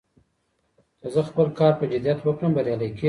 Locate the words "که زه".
0.99-1.21